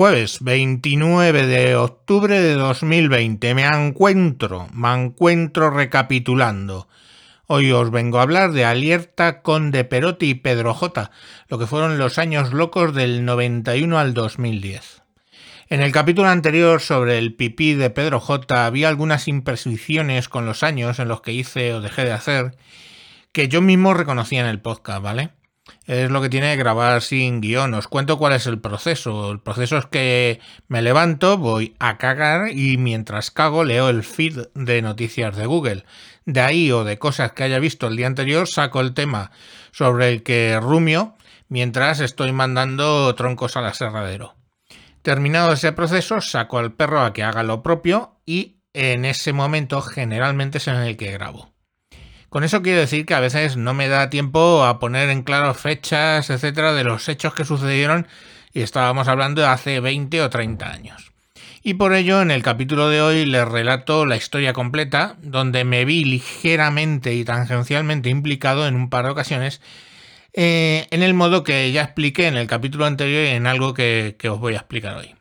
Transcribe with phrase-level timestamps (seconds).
[0.00, 3.54] Jueves 29 de octubre de 2020.
[3.54, 6.88] Me encuentro, me encuentro recapitulando.
[7.46, 11.10] Hoy os vengo a hablar de Alierta, Conde Perotti y Pedro J,
[11.48, 15.02] lo que fueron los años locos del 91 al 2010.
[15.68, 20.62] En el capítulo anterior sobre el pipí de Pedro J había algunas imprecisiones con los
[20.62, 22.56] años en los que hice o dejé de hacer
[23.32, 25.39] que yo mismo reconocía en el podcast, ¿vale?
[25.90, 27.74] Es lo que tiene grabar sin guion.
[27.74, 29.32] Os cuento cuál es el proceso.
[29.32, 34.38] El proceso es que me levanto, voy a cagar y mientras cago leo el feed
[34.54, 35.84] de noticias de Google.
[36.26, 39.32] De ahí o de cosas que haya visto el día anterior saco el tema
[39.72, 41.16] sobre el que rumio
[41.48, 44.36] mientras estoy mandando troncos al aserradero.
[45.02, 49.82] Terminado ese proceso, saco al perro a que haga lo propio y en ese momento
[49.82, 51.50] generalmente es en el que grabo.
[52.30, 55.52] Con eso quiero decir que a veces no me da tiempo a poner en claro
[55.52, 58.06] fechas, etcétera, de los hechos que sucedieron
[58.52, 61.10] y estábamos hablando de hace 20 o 30 años.
[61.64, 65.84] Y por ello, en el capítulo de hoy les relato la historia completa, donde me
[65.84, 69.60] vi ligeramente y tangencialmente implicado en un par de ocasiones,
[70.32, 74.16] eh, en el modo que ya expliqué en el capítulo anterior y en algo que
[74.30, 75.16] os voy a explicar hoy.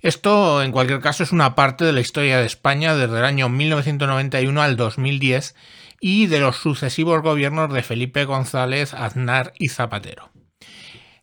[0.00, 3.48] Esto, en cualquier caso, es una parte de la historia de España desde el año
[3.48, 5.54] 1991 al 2010
[6.08, 10.30] y de los sucesivos gobiernos de Felipe González, Aznar y Zapatero.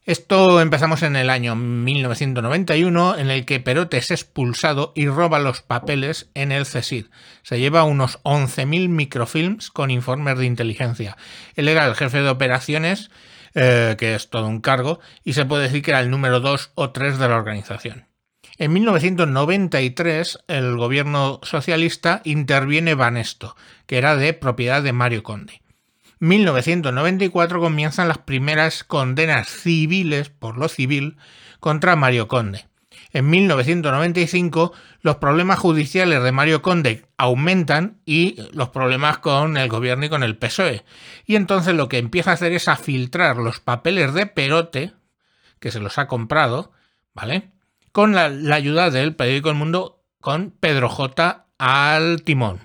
[0.06, 5.62] Esto empezamos en el año 1991, en el que Perote es expulsado y roba los
[5.62, 7.06] papeles en el CSID.
[7.44, 11.16] Se lleva unos 11.000 microfilms con informes de inteligencia.
[11.56, 13.10] Él era el jefe de operaciones,
[13.56, 16.72] eh, que es todo un cargo, y se puede decir que era el número 2
[16.76, 18.13] o 3 de la organización.
[18.58, 23.56] En 1993 el gobierno socialista interviene Banesto,
[23.88, 25.62] que era de propiedad de Mario Conde.
[26.20, 31.18] 1994 comienzan las primeras condenas civiles por lo civil
[31.60, 32.68] contra Mario Conde.
[33.12, 40.06] En 1995 los problemas judiciales de Mario Conde aumentan y los problemas con el gobierno
[40.06, 40.86] y con el PSOE.
[41.26, 44.94] Y entonces lo que empieza a hacer es a filtrar los papeles de Perote,
[45.60, 46.72] que se los ha comprado,
[47.14, 47.52] ¿vale?
[47.94, 51.46] Con la, ayuda del periódico El Mundo con Pedro J.
[51.60, 52.60] al timón.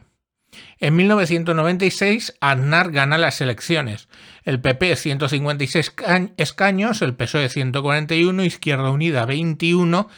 [0.80, 4.08] En 1996, Aznar gana las elecciones.
[4.44, 5.94] El PP 156
[6.38, 10.08] escaños, el PSOE 141, Izquierda Unida 21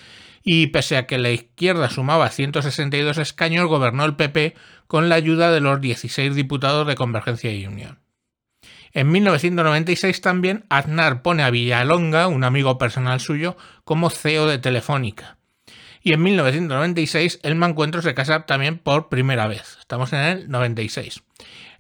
[0.43, 4.55] y pese a que la izquierda sumaba 162 escaños, gobernó el PP
[4.87, 8.00] con la ayuda de los 16 diputados de Convergencia y Unión.
[8.93, 15.37] En 1996 también Aznar pone a Villalonga, un amigo personal suyo, como CEO de Telefónica.
[16.03, 19.77] Y en 1996 el Mancuentro se casa también por primera vez.
[19.79, 21.23] Estamos en el 96.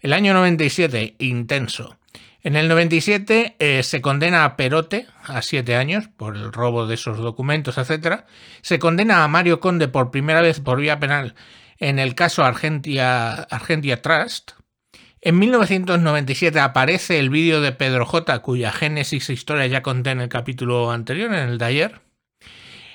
[0.00, 1.97] El año 97, intenso.
[2.43, 6.94] En el 97 eh, se condena a Perote a siete años por el robo de
[6.94, 8.25] esos documentos, etc.
[8.62, 11.34] Se condena a Mario Conde por primera vez por vía penal
[11.81, 13.48] en el caso Argentia
[14.03, 14.53] Trust,
[15.23, 20.21] en 1997 aparece el vídeo de Pedro J, cuya génesis e historia ya conté en
[20.21, 22.01] el capítulo anterior, en el de ayer.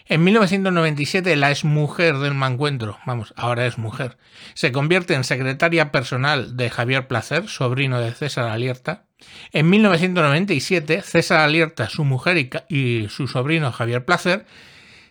[0.08, 4.18] En 1997 la exmujer del Mancuentro, vamos, ahora es mujer,
[4.53, 9.07] se convierte en secretaria personal de Javier Placer, sobrino de César Alierta.
[9.52, 14.46] En 1997 César Alierta, su mujer y, y su sobrino Javier Placer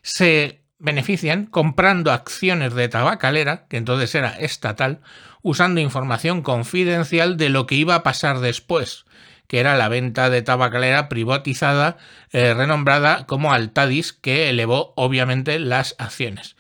[0.03, 5.01] se benefician comprando acciones de tabacalera, que entonces era estatal,
[5.43, 9.07] usando información confidencial de lo que iba a pasar después,
[9.49, 11.97] que era la venta de tabacalera privatizada,
[12.33, 16.57] eh, renombrada como Altadis, que elevó obviamente las acciones.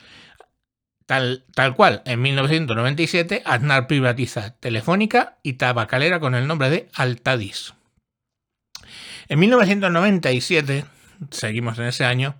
[1.06, 7.75] Tal, tal, cual, en 1997 Aznar privatiza Telefónica y Tabacalera con el nombre de Altadis.
[9.29, 10.87] En 1997,
[11.31, 12.37] seguimos en ese año,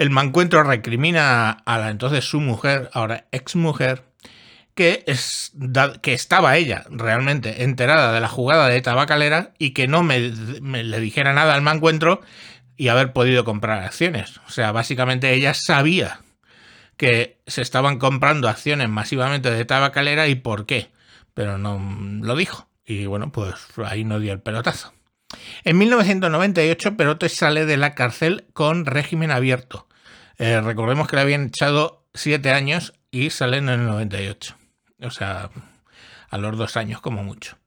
[0.00, 4.04] el mancuentro recrimina a la entonces su mujer, ahora ex mujer,
[4.74, 5.52] que, es,
[6.00, 11.00] que estaba ella realmente enterada de la jugada de tabacalera y que no me, le
[11.00, 12.22] dijera nada al mancuentro
[12.78, 14.38] y haber podido comprar acciones.
[14.48, 16.22] O sea, básicamente ella sabía
[16.96, 20.90] que se estaban comprando acciones masivamente de tabacalera y por qué,
[21.34, 21.78] pero no
[22.22, 22.70] lo dijo.
[22.86, 23.54] Y bueno, pues
[23.84, 24.94] ahí no dio el pelotazo.
[25.62, 29.89] En 1998 Perote sale de la cárcel con régimen abierto
[30.40, 34.56] eh, recordemos que le habían echado siete años y salen en el 98.
[35.02, 35.50] O sea,
[36.30, 37.58] a los dos años como mucho.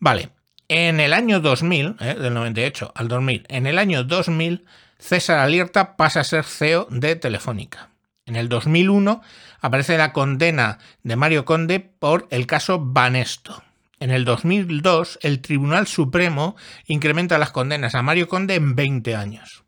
[0.00, 0.30] Vale,
[0.66, 4.64] en el año 2000, eh, del 98 al 2000, en el año 2000,
[4.98, 7.90] César Alierta pasa a ser CEO de Telefónica.
[8.26, 9.22] En el 2001
[9.60, 13.62] aparece la condena de Mario Conde por el caso Banesto.
[14.00, 16.56] En el 2002, el Tribunal Supremo
[16.86, 19.62] incrementa las condenas a Mario Conde en 20 años.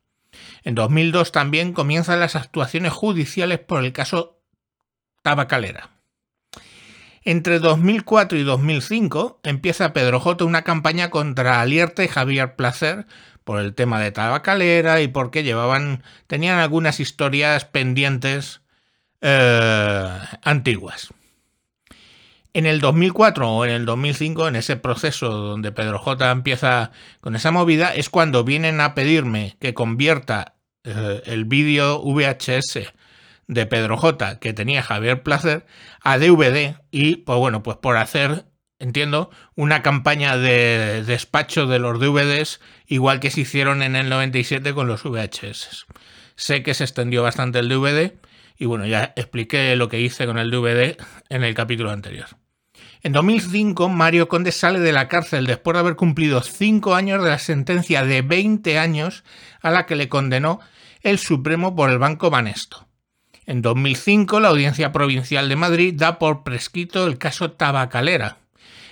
[0.64, 4.40] En 2002 también comienzan las actuaciones judiciales por el caso
[5.22, 5.90] Tabacalera.
[7.24, 13.06] Entre 2004 y 2005 empieza Pedro J una campaña contra Alierta y Javier Placer
[13.44, 18.62] por el tema de Tabacalera y porque llevaban tenían algunas historias pendientes
[19.20, 21.12] eh, antiguas.
[22.54, 27.34] En el 2004 o en el 2005, en ese proceso donde Pedro J empieza con
[27.34, 32.92] esa movida, es cuando vienen a pedirme que convierta eh, el vídeo VHS
[33.46, 35.64] de Pedro J que tenía Javier Placer
[36.02, 38.44] a DVD y pues bueno, pues por hacer,
[38.78, 44.74] entiendo, una campaña de despacho de los DVDs igual que se hicieron en el 97
[44.74, 45.86] con los VHS.
[46.36, 48.12] Sé que se extendió bastante el DVD
[48.62, 50.96] y bueno, ya expliqué lo que hice con el DVD
[51.28, 52.28] en el capítulo anterior.
[53.02, 57.30] En 2005, Mario Conde sale de la cárcel después de haber cumplido 5 años de
[57.30, 59.24] la sentencia de 20 años
[59.62, 60.60] a la que le condenó
[61.00, 62.86] el Supremo por el Banco Banesto.
[63.46, 68.36] En 2005, la Audiencia Provincial de Madrid da por prescrito el caso Tabacalera.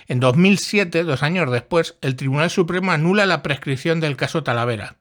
[0.09, 4.97] En 2007, dos años después, el Tribunal Supremo anula la prescripción del caso Talavera.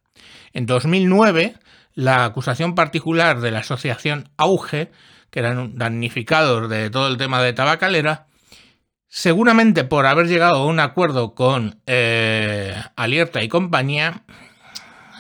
[0.53, 1.57] En 2009,
[1.95, 4.91] la acusación particular de la asociación Auge,
[5.31, 8.27] que eran damnificados de todo el tema de Tabacalera,
[9.09, 14.25] seguramente por haber llegado a un acuerdo con eh, Alierta y compañía,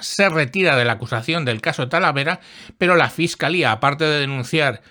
[0.01, 2.41] se retira de la acusación del caso Talavera,
[2.79, 4.83] pero la Fiscalía, aparte de denunciar,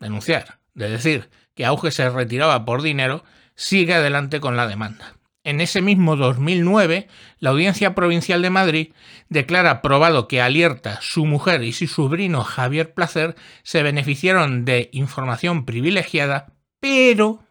[0.00, 3.24] denunciar, de decir que Auge se retiraba por dinero,
[3.54, 5.15] sigue adelante con la demanda.
[5.46, 7.06] En ese mismo 2009,
[7.38, 8.92] la Audiencia Provincial de Madrid
[9.28, 15.64] declara probado que Alierta, su mujer y su sobrino Javier Placer se beneficiaron de información
[15.64, 17.44] privilegiada, pero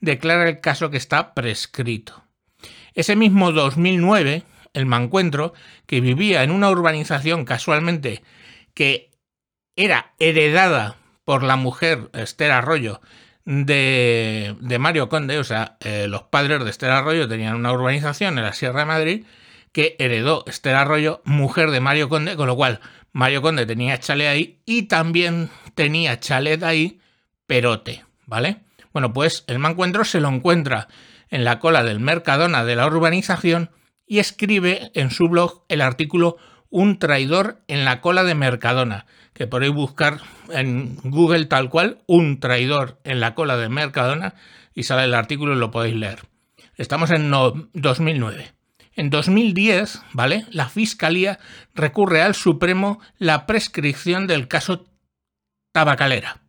[0.00, 2.22] declara el caso que está prescrito.
[2.94, 5.52] Ese mismo 2009, el mancuentro,
[5.86, 8.22] que vivía en una urbanización casualmente
[8.74, 9.10] que
[9.74, 13.00] era heredada por la mujer Esther Arroyo
[13.50, 18.44] de, Mario Conde, o sea, eh, los padres de Esther Arroyo tenían una urbanización en
[18.44, 19.24] la Sierra de Madrid
[19.72, 22.80] que heredó Esther Arroyo, mujer de Mario Conde, con lo cual
[23.12, 27.00] Mario Conde tenía chalet ahí y también tenía chalet ahí
[27.48, 28.58] Perote, ¿vale?
[28.92, 30.86] Bueno, pues el mancuentro se lo encuentra
[31.28, 33.70] en la cola del Mercadona de la urbanización
[34.06, 36.36] y escribe en su blog el artículo
[36.70, 40.20] Un traidor en la cola de Mercadona, que podéis buscar
[40.50, 44.34] en Google tal cual, un traidor en la cola de Mercadona,
[44.74, 46.20] y sale el artículo y lo podéis leer.
[46.76, 47.30] Estamos en
[47.74, 48.52] 2009.
[48.94, 50.46] En 2010, ¿vale?
[50.50, 51.38] La Fiscalía
[51.74, 54.86] recurre al Supremo la prescripción del caso
[55.72, 56.40] Tabacalera.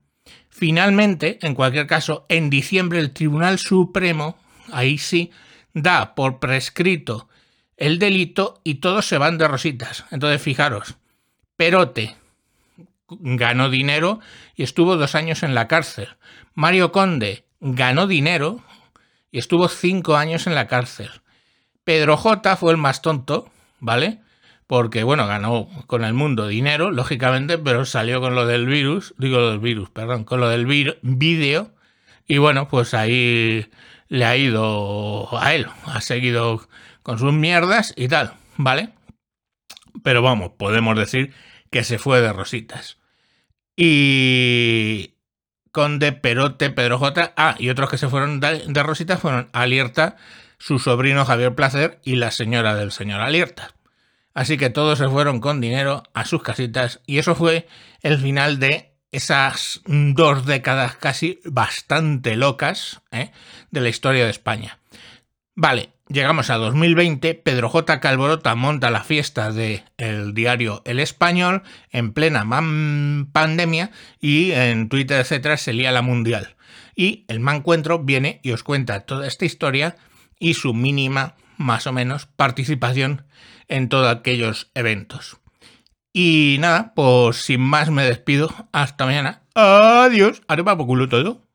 [0.49, 4.37] Finalmente, en cualquier caso, en diciembre el Tribunal Supremo,
[4.71, 5.31] ahí sí,
[5.73, 7.27] da por prescrito
[7.77, 10.05] el delito y todos se van de rositas.
[10.11, 10.95] Entonces, fijaros,
[11.55, 12.15] Perote
[13.07, 14.19] ganó dinero
[14.55, 16.09] y estuvo dos años en la cárcel.
[16.53, 18.61] Mario Conde ganó dinero
[19.31, 21.09] y estuvo cinco años en la cárcel.
[21.83, 24.19] Pedro J fue el más tonto, ¿vale?
[24.67, 29.37] Porque, bueno, ganó con el mundo dinero, lógicamente, pero salió con lo del virus, digo
[29.37, 31.71] lo del virus, perdón, con lo del vídeo.
[32.27, 33.69] Y bueno, pues ahí
[34.07, 36.67] le ha ido a él, ha seguido
[37.03, 38.89] con sus mierdas y tal, ¿vale?
[40.03, 41.33] Pero vamos, podemos decir
[41.69, 42.97] que se fue de rositas.
[43.75, 45.15] Y
[45.71, 47.33] Conde, Perote, Pedro J.
[47.37, 50.17] Ah, y otros que se fueron de, rositas fueron Alierta,
[50.57, 53.73] su sobrino Javier Placer y la señora del señor Alierta.
[54.33, 57.67] Así que todos se fueron con dinero a sus casitas y eso fue
[58.01, 63.31] el final de esas dos décadas casi bastante locas ¿eh?
[63.71, 64.79] de la historia de España.
[65.53, 68.01] Vale, Llegamos a 2020, Pedro J.
[68.01, 72.43] Calborota monta la fiesta del el diario El Español en plena
[73.31, 76.57] pandemia y en Twitter, etcétera, se lía la mundial.
[76.97, 79.95] Y el Mancuentro viene y os cuenta toda esta historia
[80.37, 83.23] y su mínima, más o menos, participación
[83.69, 85.37] en todos aquellos eventos.
[86.11, 88.53] Y nada, pues sin más me despido.
[88.73, 89.43] Hasta mañana.
[89.55, 90.41] Adiós.
[90.49, 91.47] Arriba por culo todo.